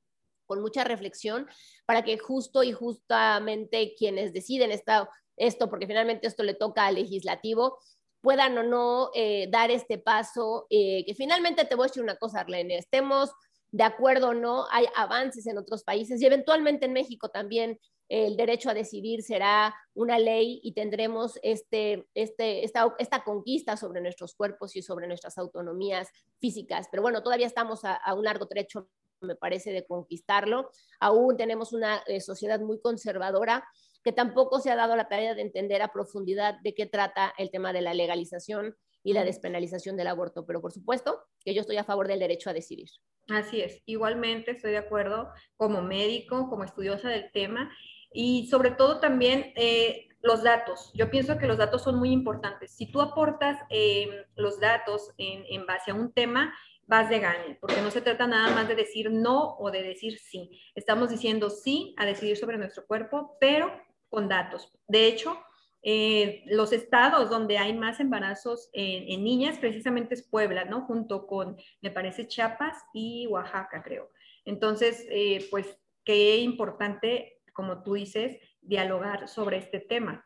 [0.46, 1.48] con mucha reflexión,
[1.86, 6.96] para que justo y justamente quienes deciden esta, esto, porque finalmente esto le toca al
[6.96, 7.78] legislativo,
[8.22, 12.18] puedan o no eh, dar este paso, eh, que finalmente te voy a decir una
[12.18, 13.32] cosa, Arlene, estemos
[13.72, 17.80] de acuerdo o no, hay avances en otros países y eventualmente en México también
[18.10, 24.02] el derecho a decidir será una ley y tendremos este, este, esta, esta conquista sobre
[24.02, 26.88] nuestros cuerpos y sobre nuestras autonomías físicas.
[26.90, 28.90] Pero bueno, todavía estamos a, un largo trecho,
[29.22, 30.72] me parece, de conquistarlo.
[31.00, 33.64] Aún tenemos una eh, sociedad muy conservadora
[34.04, 37.52] que tampoco se ha dado la tarea de entender a profundidad de qué trata el
[37.52, 40.46] tema de la legalización y la despenalización del aborto.
[40.46, 42.90] Pero por supuesto que yo estoy a favor del derecho a decidir.
[43.30, 47.72] Así es, igualmente estoy de acuerdo como médico, como estudiosa del tema
[48.12, 50.92] y sobre todo también eh, los datos.
[50.96, 52.76] Yo pienso que los datos son muy importantes.
[52.76, 56.54] Si tú aportas eh, los datos en, en base a un tema,
[56.88, 60.18] vas de gane, porque no se trata nada más de decir no o de decir
[60.18, 60.60] sí.
[60.74, 63.72] Estamos diciendo sí a decidir sobre nuestro cuerpo, pero
[64.10, 64.72] con datos.
[64.88, 65.38] De hecho,
[65.82, 70.82] eh, los estados donde hay más embarazos en, niñas precisamente es Puebla, ¿no?
[70.82, 74.12] Junto con, me parece, Chiapas y Oaxaca, creo.
[74.46, 80.26] Entonces, eh, pues, qué importante, como tú dices, dialogar sobre este tema.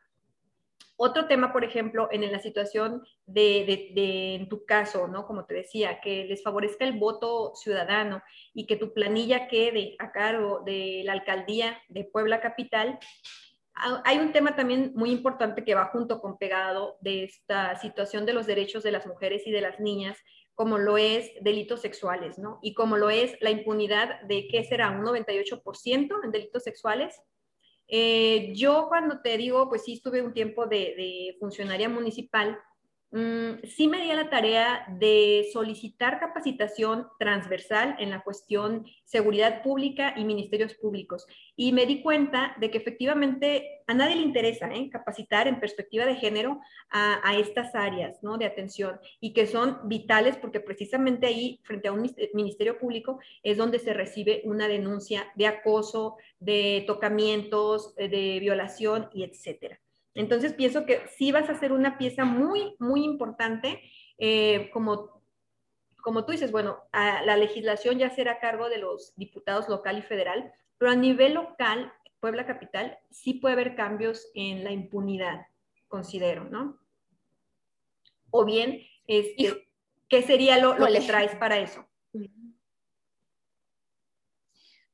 [0.96, 3.91] Otro tema, por ejemplo, en la situación de,
[4.36, 5.26] en tu caso, ¿no?
[5.26, 8.22] Como te decía, que les favorezca el voto ciudadano
[8.54, 13.00] y que tu planilla quede a cargo de la alcaldía de Puebla Capital,
[13.76, 18.34] hay un tema también muy importante que va junto con pegado de esta situación de
[18.34, 20.18] los derechos de las mujeres y de las niñas,
[20.56, 22.60] como lo es delitos sexuales, ¿no?
[22.62, 24.92] Y como lo es la impunidad de, ¿qué será?
[24.92, 27.20] Un 98% en delitos sexuales.
[27.88, 32.60] Eh, yo cuando te digo, pues sí estuve un tiempo de, funcionaria municipal,
[33.13, 39.62] Mm, sí me di a la tarea de solicitar capacitación transversal en la cuestión seguridad
[39.62, 41.28] pública y ministerios públicos.
[41.56, 44.89] Y me di cuenta de que efectivamente a nadie le interesa ¿eh?
[44.89, 48.39] capacitar en perspectiva de género a, estas áreas ¿no?
[48.39, 53.58] de atención y que son vitales porque precisamente ahí, frente a un ministerio público, es
[53.58, 59.83] donde se recibe una denuncia de acoso, de tocamientos, de violación y etcétera.
[60.15, 63.82] Entonces pienso que sí vas a ser una pieza muy, muy importante,
[64.17, 65.23] eh, como,
[66.02, 70.02] como tú dices, bueno, la legislación ya será a cargo de los diputados local y
[70.04, 75.47] federal, pero a nivel local, Puebla Capital, sí puede haber cambios en la impunidad,
[75.88, 76.80] considero, ¿no?
[78.30, 79.67] O bien, este,
[80.08, 81.86] ¿qué sería lo, lo que traes para eso?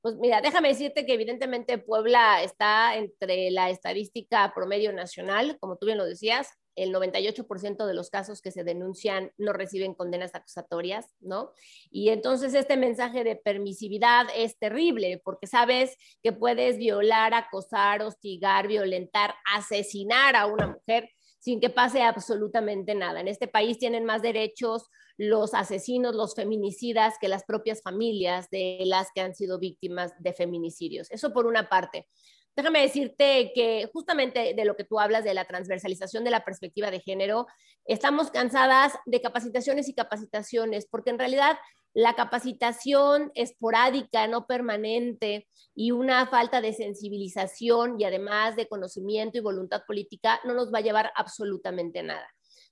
[0.02, 5.88] Pues mira, déjame decirte que evidentemente Puebla está entre la estadística promedio nacional, como tú
[5.88, 11.14] bien lo decías, el 98% de los casos que se denuncian no reciben condenas acusatorias,
[11.20, 11.52] ¿no?
[11.92, 18.68] Y entonces este mensaje de permisividad es terrible porque sabes que puedes violar, acosar, hostigar,
[18.68, 21.10] violentar, asesinar a una mujer
[21.40, 23.22] sin que pase absolutamente nada.
[23.22, 28.84] En este país tienen más derechos los asesinos, los feminicidas, que las propias familias de
[28.86, 31.12] las que han sido víctimas de feminicidios.
[31.12, 32.08] Eso por una parte.
[32.56, 36.92] Déjame decirte que justamente de lo que tú hablas de la transversalización de la perspectiva
[36.92, 37.48] de género,
[37.86, 41.58] estamos cansadas de capacitaciones y capacitaciones, porque en realidad
[41.94, 49.42] la capacitación esporádica, no permanente y una falta de sensibilización y además de conocimiento y
[49.42, 52.28] voluntad política no nos va a llevar absolutamente nada.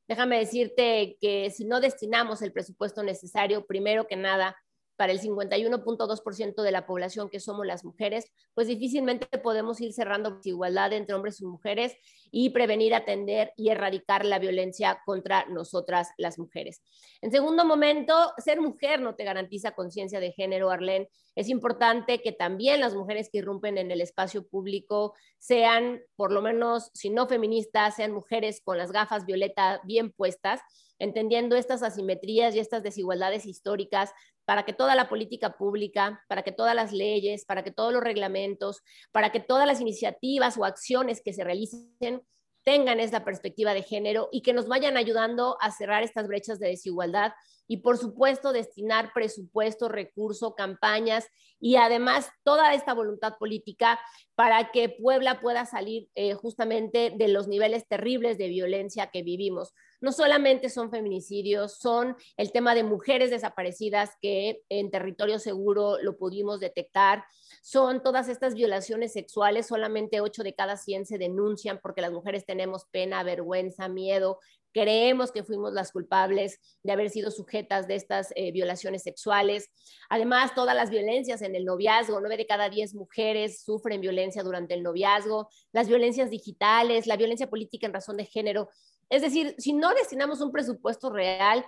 [0.08, 4.56] Déjame decirte que si no destinamos el presupuesto necesario, primero que nada,
[4.98, 10.32] para el 51.2% de la población que somos las mujeres, pues difícilmente podemos ir cerrando
[10.32, 11.96] desigualdad entre hombres y mujeres
[12.32, 16.82] y prevenir, atender y erradicar la violencia contra nosotras las mujeres.
[17.22, 21.10] En segundo momento, ser mujer no te garantiza conciencia de género, Arlene.
[21.36, 26.42] Es importante que también las mujeres que irrumpen en el espacio público sean, por lo
[26.42, 30.62] menos, si no feministas, sean mujeres con las gafas violeta bien puestas
[31.00, 34.12] entendiendo estas asimetrías y estas desigualdades históricas
[34.46, 38.04] para que toda la política pública, para que todas las leyes, para que todos los
[38.04, 38.82] reglamentos,
[39.12, 42.22] para que todas las iniciativas o acciones que se realicen
[42.64, 46.68] tengan esta perspectiva de género y que nos vayan ayudando a cerrar estas brechas de
[46.68, 47.32] desigualdad
[47.66, 51.28] y por supuesto destinar presupuesto, recurso, campañas
[51.62, 54.00] y además toda esta voluntad política
[54.36, 59.74] para que Puebla pueda salir eh, justamente de los niveles terribles de violencia que vivimos
[60.02, 66.18] no solamente son feminicidios, son el tema de mujeres desaparecidas que en territorio seguro lo
[66.18, 67.24] pudimos detectar,
[67.62, 72.46] son todas estas violaciones sexuales, solamente 8 de cada 100 se denuncian porque las mujeres
[72.46, 74.40] tenemos pena, vergüenza, miedo,
[74.78, 79.72] creemos que fuimos las culpables de haber sido sujetas de estas eh, violaciones sexuales.
[80.08, 84.76] Además, todas las violencias en el noviazgo, 9 de cada 10 mujeres sufren violencia durante
[84.76, 88.70] el noviazgo, las violencias digitales, la violencia política en razón de género.
[89.10, 91.66] Es decir, si no destinamos un presupuesto real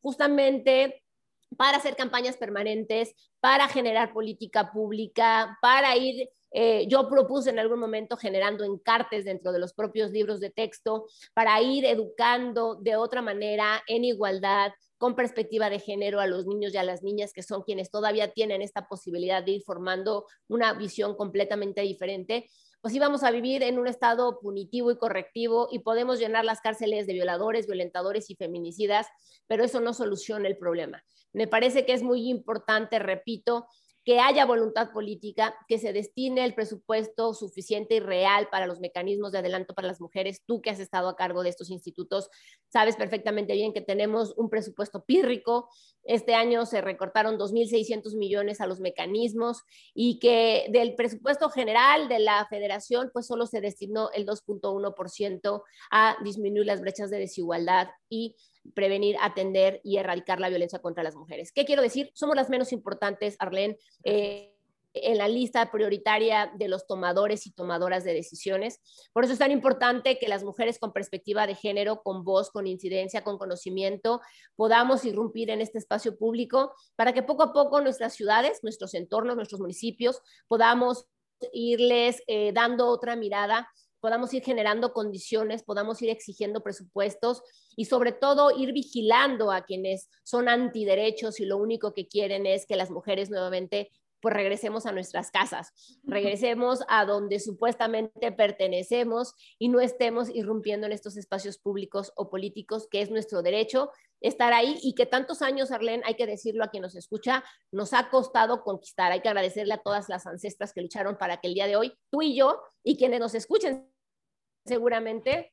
[0.00, 1.02] justamente
[1.56, 7.78] para hacer campañas permanentes, para generar política pública, para ir, eh, yo propuse en algún
[7.78, 13.22] momento generando encartes dentro de los propios libros de texto, para ir educando de otra
[13.22, 17.44] manera, en igualdad, con perspectiva de género a los niños y a las niñas que
[17.44, 22.48] son quienes todavía tienen esta posibilidad de ir formando una visión completamente diferente
[22.80, 27.06] pues íbamos a vivir en un estado punitivo y correctivo y podemos llenar las cárceles
[27.06, 29.06] de violadores, violentadores y feminicidas,
[29.46, 31.02] pero eso no soluciona el problema.
[31.32, 33.66] Me parece que es muy importante, repito,
[34.08, 39.32] que haya voluntad política, que se destine el presupuesto suficiente y real para los mecanismos
[39.32, 40.40] de adelanto para las mujeres.
[40.46, 42.30] Tú que has estado a cargo de estos institutos,
[42.72, 45.68] sabes perfectamente bien que tenemos un presupuesto pírrico.
[46.04, 49.60] Este año se recortaron 2.600 millones a los mecanismos
[49.92, 56.16] y que del presupuesto general de la federación, pues solo se destinó el 2.1% a
[56.24, 58.36] disminuir las brechas de desigualdad y
[58.74, 61.52] prevenir, atender y erradicar la violencia contra las mujeres.
[61.52, 62.10] ¿Qué quiero decir?
[62.14, 63.78] Somos las menos importantes, Arlene.
[64.04, 64.54] Eh,
[64.94, 68.80] en la lista prioritaria de los tomadores y tomadoras de decisiones.
[69.12, 72.66] Por eso es tan importante que las mujeres con perspectiva de género, con voz, con
[72.66, 74.20] incidencia, con conocimiento,
[74.56, 79.36] podamos irrumpir en este espacio público para que poco a poco nuestras ciudades, nuestros entornos,
[79.36, 81.06] nuestros municipios, podamos
[81.52, 83.68] irles eh, dando otra mirada
[84.00, 87.42] podamos ir generando condiciones, podamos ir exigiendo presupuestos
[87.76, 92.66] y sobre todo ir vigilando a quienes son antiderechos y lo único que quieren es
[92.66, 99.68] que las mujeres nuevamente pues regresemos a nuestras casas, regresemos a donde supuestamente pertenecemos y
[99.68, 104.78] no estemos irrumpiendo en estos espacios públicos o políticos, que es nuestro derecho estar ahí
[104.82, 108.62] y que tantos años, Arlene, hay que decirlo a quien nos escucha, nos ha costado
[108.62, 109.12] conquistar.
[109.12, 111.92] Hay que agradecerle a todas las ancestras que lucharon para que el día de hoy
[112.10, 113.88] tú y yo y quienes nos escuchen
[114.64, 115.52] seguramente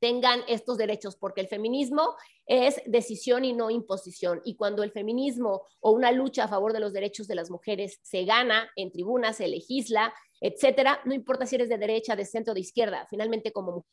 [0.00, 4.40] tengan estos derechos, porque el feminismo es decisión y no imposición.
[4.44, 7.98] Y cuando el feminismo o una lucha a favor de los derechos de las mujeres
[8.02, 12.54] se gana en tribunas, se legisla, etcétera, no importa si eres de derecha, de centro,
[12.54, 13.86] de izquierda, finalmente como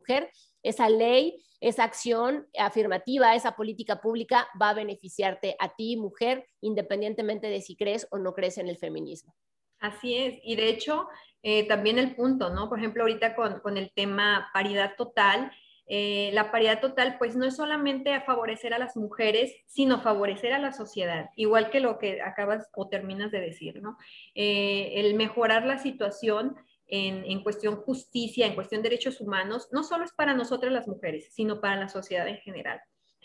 [0.00, 0.30] mujer,
[0.62, 7.46] esa ley, esa acción afirmativa, esa política pública va a beneficiarte a ti, mujer, independientemente
[7.48, 9.34] de si crees o no crees en el feminismo.
[9.78, 11.08] Así es, y de hecho,
[11.42, 12.68] eh, también el punto, ¿no?
[12.68, 15.50] Por ejemplo, ahorita con, el tema paridad total,
[15.86, 20.52] eh, la paridad total, pues no es solamente a favorecer a las mujeres, sino favorecer
[20.52, 23.98] a la sociedad, igual que lo que acabas o terminas de decir, ¿no?
[24.34, 26.56] Eh, el mejorar la situación
[26.94, 31.58] en, cuestión justicia, en cuestión derechos humanos, no solo es para nosotras las mujeres, sino
[31.58, 32.82] para la sociedad en general.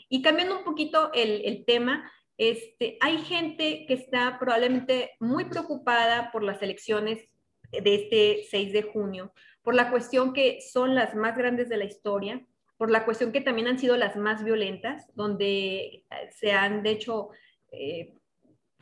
[0.08, 6.32] Y cambiando un poquito el, el tema, este, hay gente que está probablemente muy preocupada
[6.32, 7.28] por las elecciones
[7.72, 11.86] de este 6 de junio, por la cuestión que son las más grandes de la
[11.86, 12.46] historia,
[12.78, 16.92] por la cuestión que también han sido las más violentas, donde eh, se han, de
[16.92, 17.30] hecho,
[17.72, 18.14] eh,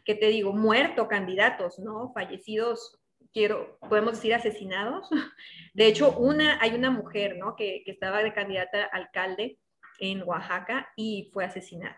[0.04, 2.12] ¿qué te digo?, muerto candidatos, ¿no?
[2.14, 3.00] Fallecidos,
[3.34, 5.10] quiero, podemos decir asesinados.
[5.74, 7.56] De hecho, una, hay una mujer, ¿no?
[7.56, 9.58] Que, que estaba de candidata a alcalde
[10.00, 11.98] en Oaxaca y fue asesinada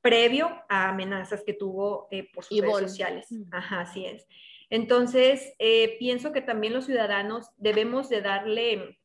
[0.00, 3.28] previo a amenazas que tuvo eh, por sus redes sociales.
[3.50, 4.26] Ajá, así es.
[4.70, 8.98] Entonces, eh, pienso que también los ciudadanos debemos de darle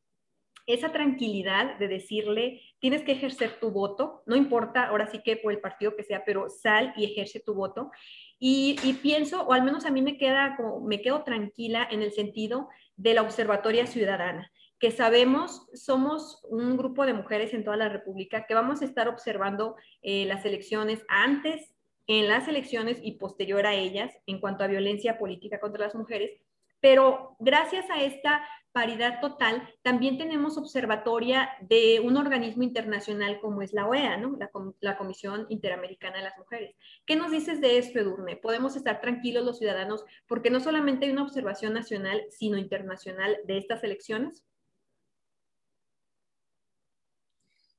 [0.66, 5.52] esa tranquilidad de decirle, tienes que ejercer tu voto, no importa ahora sí que por
[5.52, 7.90] el partido que sea, pero sal y ejerce tu voto.
[8.38, 12.68] Y, pienso, o al menos a mí me queda me quedo tranquila en el sentido
[12.96, 18.46] de la observatoria ciudadana que sabemos, somos un grupo de mujeres en toda la República
[18.46, 21.74] que vamos a estar observando eh, las elecciones antes,
[22.06, 26.40] en las elecciones y posterior a ellas en cuanto a violencia política contra las mujeres.
[26.80, 33.72] Pero gracias a esta paridad total, también tenemos observatoria de un organismo internacional como es
[33.72, 34.36] la OEA, ¿no?
[34.38, 36.76] la, la, Comisión Interamericana de las Mujeres.
[37.06, 38.36] ¿Qué nos dices de esto, Edurne?
[38.36, 43.56] ¿Podemos estar tranquilos los ciudadanos porque no solamente hay una observación nacional, sino internacional de
[43.56, 44.44] estas elecciones?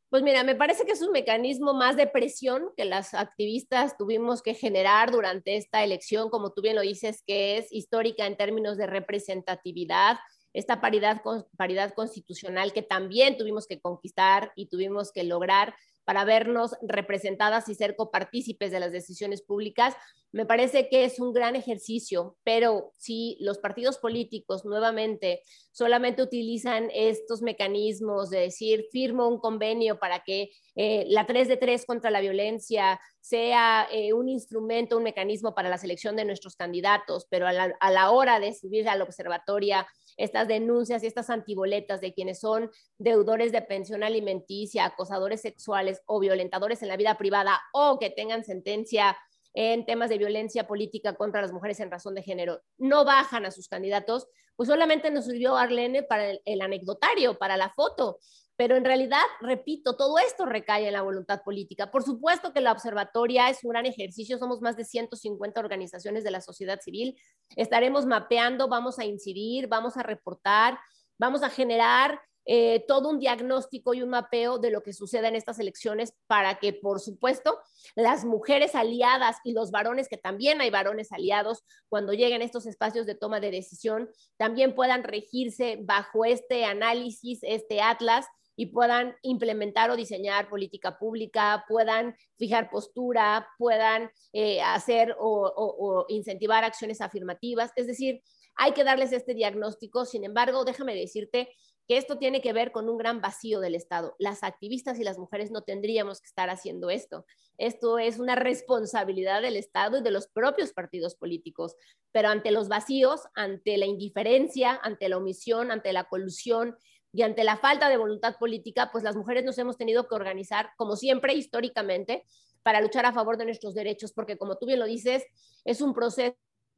[0.10, 4.42] Pues mira, me parece que es un mecanismo más de presión que las activistas tuvimos
[4.42, 8.78] que generar durante esta elección, como tú bien lo dices, que es histórica en términos
[8.78, 10.18] de representatividad,
[10.54, 11.22] esta paridad,
[11.58, 17.76] paridad constitucional que también tuvimos que conquistar y tuvimos que lograr para vernos representadas y
[17.76, 19.94] ser copartícipes de las decisiones públicas,
[20.32, 26.90] me parece que es un gran ejercicio, pero si los partidos políticos nuevamente solamente utilizan
[26.94, 32.12] estos mecanismos de decir, firmo un convenio para que eh, la 3 de 3 contra
[32.12, 37.48] la violencia sea eh, un instrumento, un mecanismo para la selección de nuestros candidatos, pero
[37.48, 39.88] a la, a la hora de subir a la observatoria
[40.18, 46.20] estas denuncias y estas antiboletas de quienes son deudores de pensión alimenticia, acosadores sexuales o
[46.20, 49.16] violentadores en la vida privada o que tengan sentencia
[49.54, 53.52] en temas de violencia política contra las mujeres en razón de género, no bajan a
[53.52, 58.18] sus candidatos, pues solamente nos sirvió Arlene para el anecdotario, para la foto,
[58.58, 61.92] pero en realidad, repito, todo esto recae en la voluntad política.
[61.92, 66.32] Por supuesto que la observatoria es un gran ejercicio, somos más de 150 organizaciones de
[66.32, 67.16] la sociedad civil,
[67.56, 70.80] estaremos mapeando, vamos a incidir, vamos a reportar,
[71.20, 75.36] vamos a generar eh, todo un diagnóstico y un mapeo de lo que sucede en
[75.36, 77.60] estas elecciones para que, por supuesto,
[77.96, 82.66] las mujeres aliadas y los varones, que también hay varones aliados, cuando lleguen a estos
[82.66, 89.16] espacios de toma de decisión, también puedan regirse bajo este análisis, este atlas y puedan
[89.22, 97.72] implementar o diseñar política pública, puedan fijar postura, puedan eh, hacer o, incentivar acciones afirmativas.
[97.76, 98.22] Es decir,
[98.56, 100.06] hay que darles este diagnóstico.
[100.06, 101.50] Sin embargo, déjame decirte
[101.88, 104.16] que esto tiene que ver con un gran vacío del Estado.
[104.20, 107.26] Las activistas y las mujeres no tendríamos que estar haciendo esto.
[107.58, 111.76] Esto es una responsabilidad del Estado y de los propios partidos políticos.
[112.12, 116.76] Pero ante los vacíos, ante la indiferencia, ante la omisión, ante la colusión,
[117.14, 120.72] y ante la falta de voluntad política, pues las mujeres nos hemos tenido que organizar,
[120.78, 122.26] como siempre, históricamente,
[122.64, 125.24] para luchar a favor de nuestros derechos, porque como tú bien lo dices,
[125.64, 126.36] es un proceso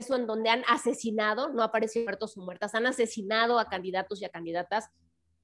[0.07, 4.29] en donde han asesinado, no aparecen muertos o muertas, han asesinado a candidatos y a
[4.29, 4.89] candidatas.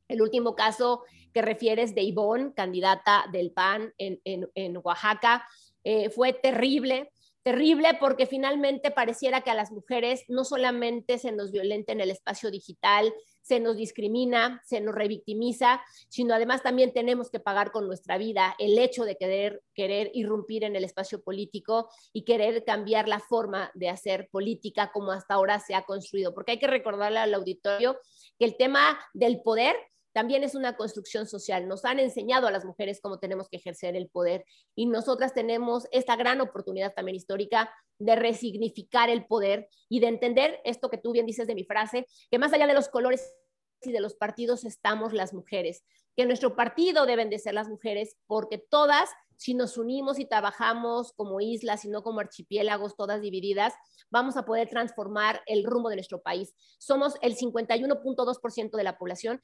[0.07, 1.03] El último caso
[1.33, 5.45] que refieres de Ivonne, candidata del PAN en, en, Oaxaca,
[5.83, 7.11] eh, fue terrible
[7.45, 12.09] terrible porque finalmente pareciera que a las mujeres no solamente se nos violenta en el
[12.09, 15.79] espacio digital, se nos discrimina, se nos revictimiza,
[16.09, 20.63] sino además también tenemos que pagar con nuestra vida el hecho de querer, querer irrumpir
[20.63, 25.59] en el espacio político y querer cambiar la forma de hacer política como hasta ahora
[25.59, 26.33] se ha construido.
[26.33, 27.99] Porque hay que recordarle al auditorio
[28.39, 29.75] que el tema del poder
[30.15, 31.67] también es una construcción social.
[31.67, 35.87] Nos han enseñado a las mujeres cómo tenemos que ejercer el poder y nosotras tenemos
[35.91, 41.11] esta gran oportunidad también histórica de resignificar el poder y de entender esto que tú
[41.11, 43.35] bien dices de mi frase, que más allá de los colores
[43.81, 45.83] y de los partidos estamos las mujeres,
[46.15, 51.11] que nuestro partido deben de ser las mujeres porque todas si nos unimos y trabajamos
[51.11, 53.73] como islas y no como archipiélagos, todas divididas,
[54.09, 56.53] vamos a poder transformar el rumbo de nuestro país.
[56.77, 59.41] Somos el 51.2% de la población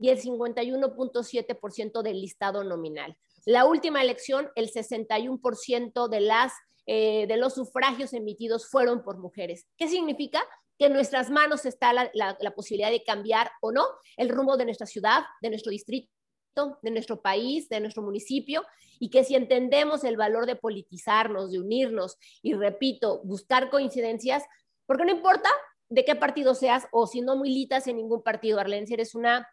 [0.00, 3.16] y el 51.7% del listado nominal.
[3.44, 6.52] La última elección, el 61% de, las,
[6.86, 9.66] eh, de los sufragios emitidos fueron por mujeres.
[9.76, 10.42] ¿Qué significa?
[10.78, 13.84] Que en nuestras manos está la, la posibilidad de cambiar o no
[14.16, 16.10] el rumbo de nuestra ciudad, de nuestro distrito,
[16.82, 18.64] de nuestro país, de nuestro municipio,
[18.98, 24.44] y que si entendemos el valor de politizarnos, de unirnos y, repito, buscar coincidencias,
[24.86, 25.48] porque no importa
[25.88, 29.48] de qué partido seas o si no militas en ningún partido, Arlene, si eres una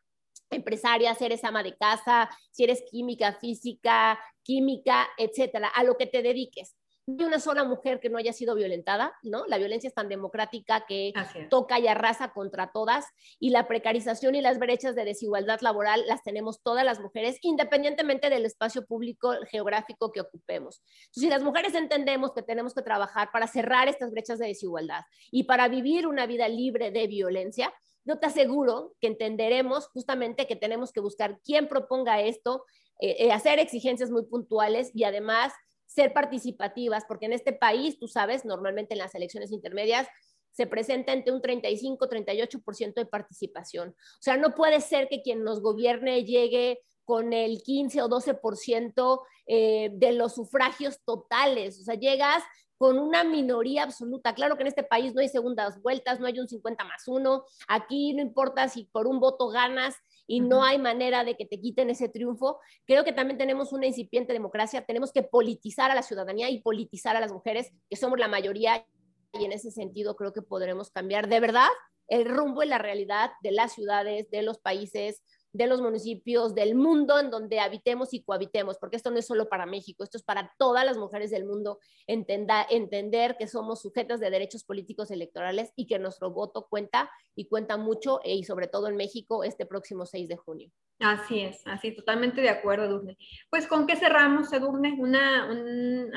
[0.50, 6.08] empresaria, si eres ama de casa, si eres química, física, química, etcétera, a lo que
[6.08, 6.76] te dediques.
[7.08, 9.46] No hay una sola mujer que no haya sido violentada, ¿no?
[9.48, 11.14] La violencia es tan democrática que
[11.50, 13.06] toca y arrasa contra todas
[13.40, 18.30] y la precarización y las brechas de desigualdad laboral las tenemos todas las mujeres, independientemente
[18.30, 20.82] del espacio público geográfico que ocupemos.
[21.06, 25.04] Entonces, si las mujeres entendemos que tenemos que trabajar para cerrar estas brechas de desigualdad
[25.32, 27.74] y para vivir una vida libre de violencia,
[28.08, 32.64] yo te aseguro que entenderemos justamente que tenemos que buscar quién proponga esto,
[33.00, 35.54] eh, eh, hacer exigencias muy puntuales y además
[35.86, 40.08] ser participativas, porque en este país, tú sabes, normalmente en las elecciones intermedias
[40.52, 43.90] se presenta entre un 35-38% de participación.
[43.90, 49.22] O sea, no puede ser que quien nos gobierne llegue con el 15 o 12%
[49.46, 51.80] eh, de los sufragios totales.
[51.80, 52.44] O sea, llegas
[52.78, 54.34] con una minoría absoluta.
[54.36, 57.44] Claro que en este país no hay segundas vueltas, no hay un 50 más uno.
[57.68, 59.96] Aquí no importa si por un voto ganas
[60.28, 62.60] y no hay manera de que te quiten ese triunfo.
[62.86, 64.86] Creo que también tenemos una incipiente democracia.
[64.86, 68.86] Tenemos que politizar a la ciudadanía y politizar a las mujeres, que somos la mayoría.
[69.34, 71.70] Y en ese sentido creo que podremos cambiar de verdad
[72.08, 75.22] el rumbo y la realidad de las ciudades, de los países,
[75.54, 79.50] de los municipios del mundo en donde habitemos y cohabitemos, porque esto no es solo
[79.50, 84.30] para México, esto es para todas las mujeres del mundo, entender que somos sujetas de
[84.30, 88.96] derechos políticos electorales y que nuestro voto cuenta y cuenta mucho y sobre todo en
[88.96, 90.72] México este próximo 6 de junio.
[91.00, 93.18] Así es, así, totalmente de acuerdo, Edurne.
[93.52, 94.96] Pues, ¿con qué cerramos, Edurne?
[94.98, 95.48] Una,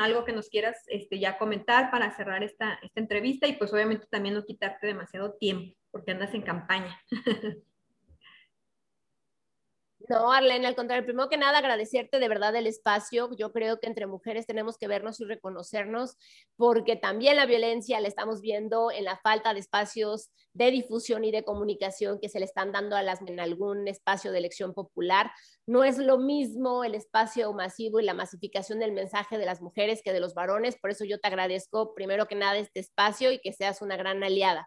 [0.03, 4.07] algo que nos quieras este, ya comentar para cerrar esta, esta entrevista y pues obviamente
[4.11, 6.99] también no quitarte demasiado tiempo, porque andas en campaña.
[10.09, 13.31] No, Arlene, al contrario, primero que nada agradecerte de verdad el espacio.
[13.37, 16.17] Yo creo que entre mujeres tenemos que vernos y reconocernos
[16.57, 21.31] porque también la violencia la estamos viendo en la falta de espacios de difusión y
[21.31, 25.31] de comunicación que se le están dando a las en algún espacio de elección popular.
[25.67, 30.01] No es lo mismo el espacio masivo y la masificación del mensaje de las mujeres
[30.03, 33.39] que de los varones, por eso yo te agradezco primero que nada este espacio y
[33.39, 34.67] que seas una gran aliada.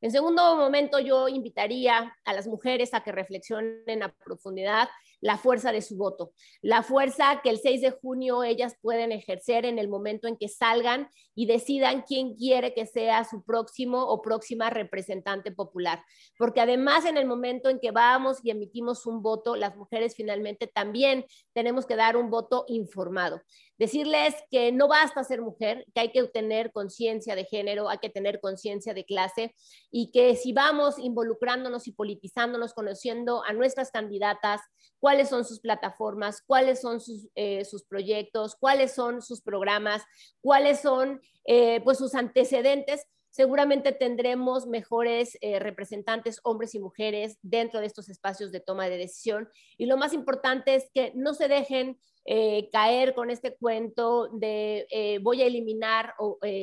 [0.00, 4.88] En segundo momento, yo invitaría a las mujeres a que reflexionen a profundidad
[5.24, 9.64] la fuerza de su voto, la fuerza que el 6 de junio ellas pueden ejercer
[9.64, 14.20] en el momento en que salgan y decidan quién quiere que sea su próximo o
[14.20, 16.04] próxima representante popular.
[16.36, 20.66] Porque además en el momento en que vamos y emitimos un voto, las mujeres finalmente
[20.66, 23.40] también tenemos que dar un voto informado.
[23.78, 28.10] Decirles que no basta ser mujer, que hay que tener conciencia de género, hay que
[28.10, 29.54] tener conciencia de clase
[29.90, 34.60] y que si vamos involucrándonos y politizándonos, conociendo a nuestras candidatas,
[35.14, 40.02] cuáles son sus plataformas, cuáles son sus, eh, sus proyectos, cuáles son sus programas,
[40.40, 47.78] cuáles son eh, pues sus antecedentes, seguramente tendremos mejores eh, representantes, hombres y mujeres, dentro
[47.78, 49.48] de estos espacios de toma de decisión.
[49.78, 54.86] Y lo más importante es que no se dejen eh, caer con este cuento de
[54.90, 56.14] eh, voy a eliminar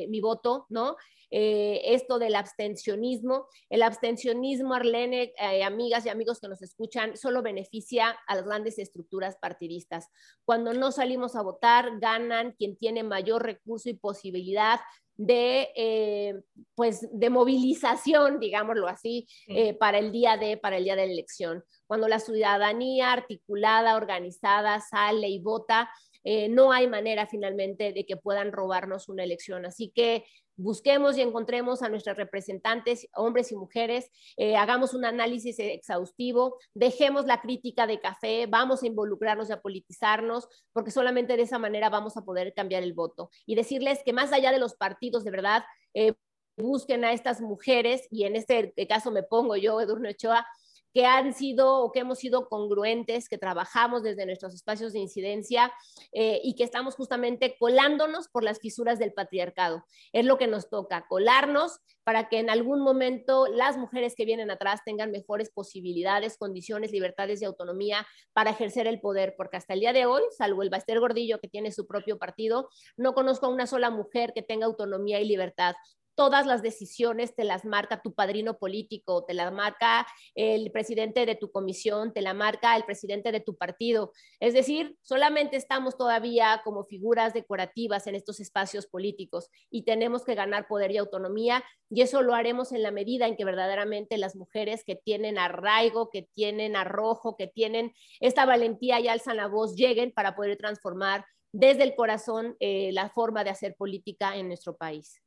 [0.08, 0.96] mi voto, ¿no?
[1.34, 3.46] esto del abstencionismo.
[3.70, 5.32] El abstencionismo, Arlene,
[5.64, 10.08] amigas y amigos que nos escuchan, solo beneficia a las grandes estructuras partidistas.
[10.44, 14.78] Cuando no salimos a votar, ganan quien tiene mayor recurso y posibilidad
[15.26, 16.34] de, eh,
[16.74, 21.12] pues, de movilización, digámoslo así, eh, para el día de, para el día de la
[21.12, 21.64] elección.
[21.86, 25.90] Cuando la ciudadanía articulada, organizada, sale y vota,
[26.24, 29.64] eh, no hay manera finalmente de que puedan robarnos una elección.
[29.64, 30.24] Así que
[30.62, 37.26] busquemos y encontremos a nuestros representantes, hombres y mujeres, eh, hagamos un análisis exhaustivo, dejemos
[37.26, 41.90] la crítica de café, vamos a involucrarnos y a politizarnos, porque solamente de esa manera
[41.90, 43.30] vamos a poder cambiar el voto.
[43.46, 46.14] Y decirles que más allá de los partidos, de verdad, eh,
[46.56, 50.46] busquen a estas mujeres, y en este caso me pongo yo, Edurne Ochoa,
[50.92, 55.72] que han sido o que hemos sido congruentes, que trabajamos desde nuestros espacios de incidencia
[56.12, 59.84] eh, y que estamos justamente colándonos por las fisuras del patriarcado.
[60.12, 64.50] Es lo que nos toca, colarnos para que en algún momento las mujeres que vienen
[64.50, 69.80] atrás tengan mejores posibilidades, condiciones, libertades y autonomía para ejercer el poder, porque hasta el
[69.80, 73.50] día de hoy, salvo el Baster Gordillo que tiene su propio partido, no conozco a
[73.50, 75.74] una sola mujer que tenga autonomía y libertad
[76.14, 81.34] todas las decisiones te las marca tu padrino político, te la marca el presidente de
[81.34, 84.12] tu comisión, te la marca el presidente de tu partido.
[84.40, 90.34] Es decir, solamente estamos todavía como figuras decorativas en estos espacios políticos y tenemos que
[90.34, 94.36] ganar poder y autonomía y eso lo haremos en la medida en que verdaderamente las
[94.36, 99.74] mujeres que tienen arraigo, que tienen arrojo, que tienen esta valentía y alzan la voz,
[99.76, 104.76] lleguen para poder transformar desde el corazón eh, la forma de hacer política en nuestro
[104.76, 105.22] país.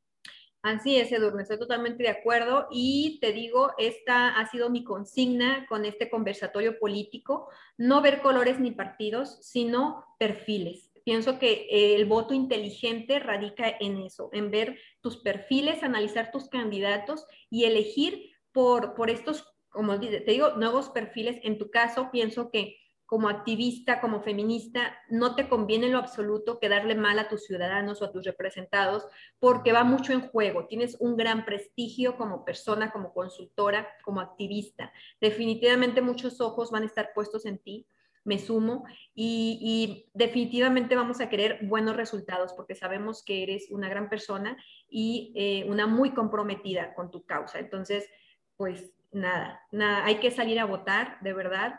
[0.62, 5.64] Así es, Edurne, estoy totalmente de acuerdo y te digo, esta ha sido mi consigna
[5.68, 10.90] con este conversatorio político, no ver colores ni partidos, sino perfiles.
[11.04, 17.26] Pienso que el voto inteligente radica en eso, en ver tus perfiles, analizar tus candidatos
[17.48, 21.38] y elegir por, por estos, como te digo, nuevos perfiles.
[21.44, 22.76] En tu caso, pienso que
[23.06, 28.02] como activista, como feminista, no te conviene en lo absoluto quedarle mal a tus ciudadanos
[28.02, 29.06] o a tus representados,
[29.38, 30.66] porque va mucho en juego.
[30.66, 34.92] Tienes un gran prestigio como persona, como consultora, como activista.
[35.20, 37.86] Definitivamente muchos ojos van a estar puestos en ti,
[38.24, 38.84] me sumo,
[39.14, 44.56] y, definitivamente vamos a querer buenos resultados, porque sabemos que eres una gran persona
[44.90, 47.60] y eh, una muy comprometida con tu causa.
[47.60, 48.10] Entonces,
[48.56, 51.78] pues nada, nada, hay que salir a votar, de verdad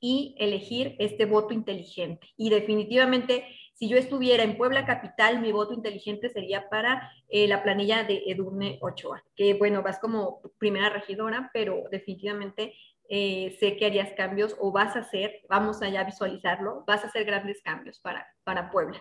[0.00, 2.28] y elegir este voto inteligente.
[2.36, 7.62] Y definitivamente, si yo estuviera en Puebla Capital, mi voto inteligente sería para eh, la
[7.62, 12.74] planilla de Edurne Ochoa, que bueno, vas como primera regidora, pero definitivamente
[13.08, 17.08] eh, sé que harías cambios o vas a hacer, vamos allá a visualizarlo, vas a
[17.08, 19.00] hacer grandes cambios para, para Puebla.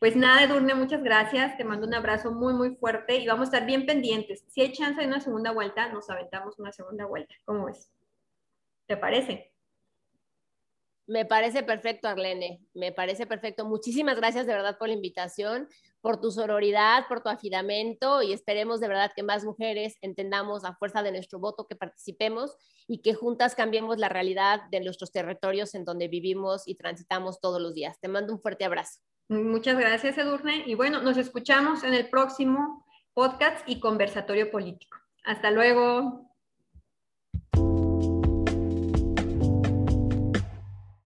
[0.00, 1.56] Pues nada, Edurne, muchas gracias.
[1.56, 4.44] Te mando un abrazo muy, muy fuerte y vamos a estar bien pendientes.
[4.48, 7.34] Si hay chance de una segunda vuelta, nos aventamos una segunda vuelta.
[7.44, 7.90] ¿Cómo ves?
[8.86, 9.51] ¿Te parece?
[11.12, 12.62] Me parece perfecto, Arlene.
[12.72, 13.66] Me parece perfecto.
[13.66, 15.68] Muchísimas gracias de verdad por la invitación,
[16.00, 20.74] por tu sororidad, por tu afidamento y esperemos de verdad que más mujeres entendamos a
[20.74, 22.56] fuerza de nuestro voto, que participemos
[22.88, 27.60] y que juntas cambiemos la realidad de nuestros territorios en donde vivimos y transitamos todos
[27.60, 28.00] los días.
[28.00, 29.00] Te mando un fuerte abrazo.
[29.28, 30.62] Muchas gracias, Edurne.
[30.64, 34.96] Y bueno, nos escuchamos en el próximo podcast y conversatorio político.
[35.24, 36.31] Hasta luego.